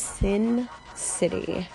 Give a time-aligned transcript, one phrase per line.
[0.00, 1.68] Sin City.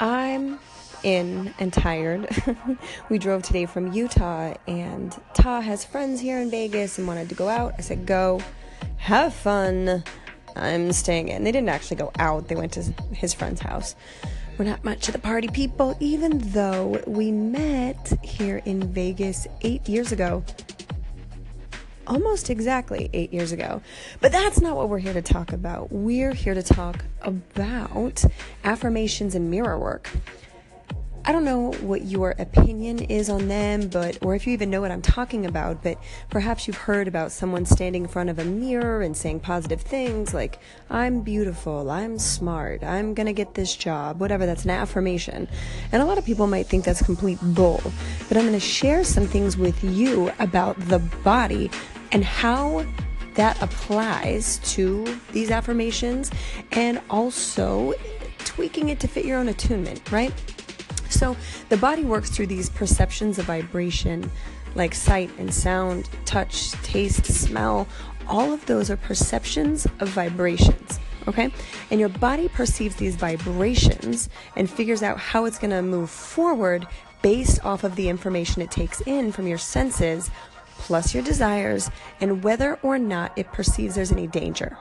[0.00, 0.58] I'm
[1.02, 2.28] in and tired.
[3.08, 7.34] we drove today from Utah, and Ta has friends here in Vegas and wanted to
[7.34, 7.74] go out.
[7.78, 8.40] I said, Go,
[8.98, 10.04] have fun.
[10.54, 11.44] I'm staying in.
[11.44, 12.82] They didn't actually go out, they went to
[13.12, 13.94] his friend's house.
[14.58, 19.88] We're not much of the party people, even though we met here in Vegas eight
[19.88, 20.44] years ago
[22.06, 23.82] almost exactly eight years ago.
[24.20, 25.92] But that's not what we're here to talk about.
[25.92, 28.24] We're here to talk about
[28.64, 30.10] affirmations and mirror work.
[31.24, 34.80] I don't know what your opinion is on them, but or if you even know
[34.80, 35.96] what I'm talking about, but
[36.30, 40.34] perhaps you've heard about someone standing in front of a mirror and saying positive things
[40.34, 40.58] like
[40.90, 45.46] I'm beautiful, I'm smart, I'm to get this job, whatever that's an affirmation.
[45.92, 47.80] And a lot of people might think that's complete bull,
[48.26, 51.70] but I'm to share some things with you about the body
[52.12, 52.86] and how
[53.34, 56.30] that applies to these affirmations
[56.72, 57.94] and also
[58.38, 60.32] tweaking it to fit your own attunement, right?
[61.08, 61.36] So
[61.68, 64.30] the body works through these perceptions of vibration,
[64.74, 67.88] like sight and sound, touch, taste, smell.
[68.28, 71.00] All of those are perceptions of vibrations.
[71.28, 71.52] Okay?
[71.90, 76.86] And your body perceives these vibrations and figures out how it's going to move forward
[77.22, 80.30] based off of the information it takes in from your senses,
[80.82, 84.76] plus your desires, and whether or not it perceives there's any danger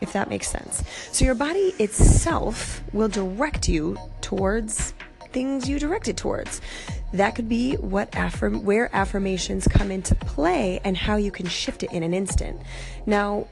[0.00, 0.82] if that makes sense.
[1.12, 4.94] So your body itself will direct you towards
[5.32, 6.60] things you direct it towards.
[7.12, 11.82] That could be what affirm where affirmations come into play and how you can shift
[11.82, 12.60] it in an instant.
[13.06, 13.46] Now,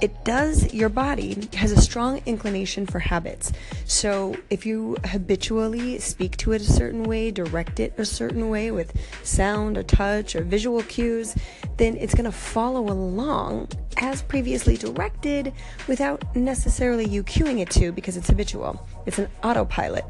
[0.00, 3.52] it does your body has a strong inclination for habits.
[3.84, 8.70] So if you habitually speak to it a certain way, direct it a certain way
[8.70, 11.34] with sound or touch or visual cues,
[11.76, 13.68] then it's going to follow along
[13.98, 15.52] as previously directed
[15.86, 18.86] without necessarily you cueing it to because it's habitual.
[19.06, 20.04] It's an autopilot.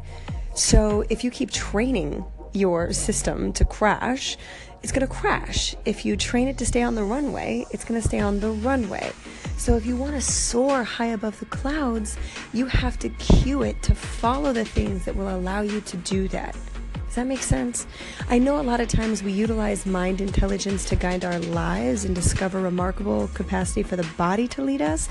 [0.54, 4.36] So if you keep training your system to crash,
[4.82, 5.76] it's going to crash.
[5.84, 8.50] If you train it to stay on the runway, it's going to stay on the
[8.50, 9.12] runway.
[9.60, 12.16] So if you want to soar high above the clouds,
[12.54, 16.28] you have to cue it to follow the things that will allow you to do
[16.28, 16.56] that.
[17.04, 17.86] Does that make sense?
[18.30, 22.14] I know a lot of times we utilize mind intelligence to guide our lives and
[22.14, 25.10] discover remarkable capacity for the body to lead us,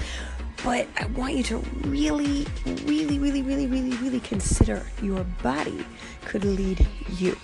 [0.64, 2.48] but I want you to really,
[2.86, 5.86] really, really, really, really, really consider your body
[6.26, 6.88] could lead
[7.18, 7.38] you,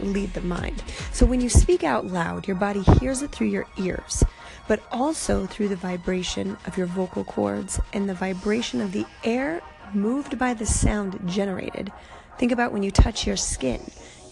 [0.00, 0.82] lead the mind.
[1.12, 4.24] So when you speak out loud, your body hears it through your ears,
[4.68, 9.62] but also through the vibration of your vocal cords and the vibration of the air
[9.92, 11.92] moved by the sound generated.
[12.38, 13.80] Think about when you touch your skin,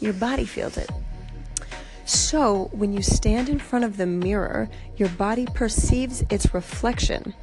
[0.00, 0.90] your body feels it.
[2.06, 4.68] So, when you stand in front of the mirror,
[4.98, 7.34] your body perceives its reflection.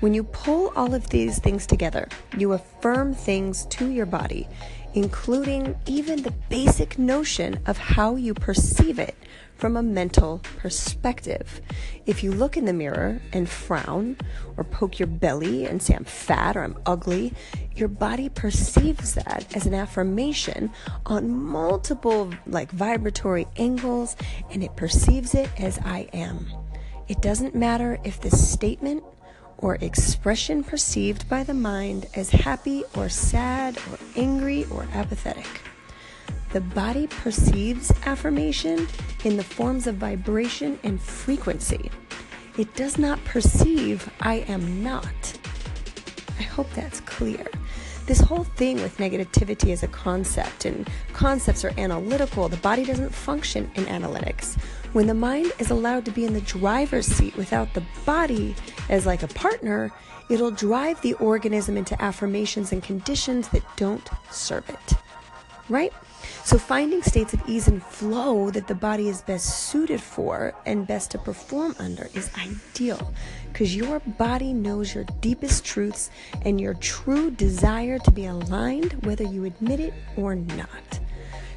[0.00, 4.48] When you pull all of these things together, you affirm things to your body,
[4.94, 9.14] including even the basic notion of how you perceive it
[9.54, 11.60] from a mental perspective.
[12.06, 14.16] If you look in the mirror and frown,
[14.56, 17.34] or poke your belly and say, I'm fat or I'm ugly,
[17.76, 20.70] your body perceives that as an affirmation
[21.04, 24.16] on multiple, like, vibratory angles,
[24.50, 26.46] and it perceives it as I am.
[27.08, 29.04] It doesn't matter if the statement
[29.60, 35.46] or expression perceived by the mind as happy or sad or angry or apathetic.
[36.52, 38.88] The body perceives affirmation
[39.24, 41.90] in the forms of vibration and frequency.
[42.58, 45.38] It does not perceive I am not.
[46.38, 47.46] I hope that's clear.
[48.06, 53.14] This whole thing with negativity as a concept, and concepts are analytical, the body doesn't
[53.14, 54.60] function in analytics.
[54.92, 58.56] When the mind is allowed to be in the driver's seat without the body
[58.88, 59.92] as like a partner,
[60.28, 64.94] it'll drive the organism into affirmations and conditions that don't serve it.
[65.68, 65.92] Right?
[66.42, 70.86] So, finding states of ease and flow that the body is best suited for and
[70.86, 73.12] best to perform under is ideal
[73.52, 76.10] because your body knows your deepest truths
[76.44, 81.00] and your true desire to be aligned, whether you admit it or not.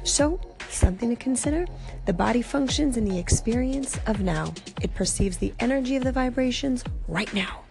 [0.04, 0.38] So,
[0.68, 1.66] something to consider
[2.04, 4.52] the body functions in the experience of now,
[4.82, 7.63] it perceives the energy of the vibrations right now.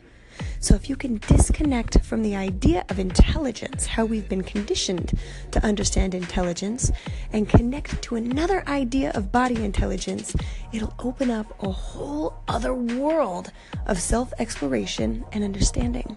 [0.64, 5.12] So, if you can disconnect from the idea of intelligence, how we've been conditioned
[5.52, 6.90] to understand intelligence,
[7.34, 10.34] and connect to another idea of body intelligence,
[10.72, 13.52] it'll open up a whole other world
[13.88, 16.16] of self exploration and understanding.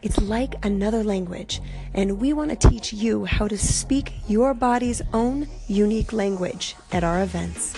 [0.00, 1.60] It's like another language,
[1.92, 7.02] and we want to teach you how to speak your body's own unique language at
[7.02, 7.72] our events.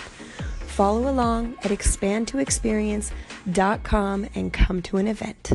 [0.66, 5.52] Follow along at expandtoexperience.com and come to an event.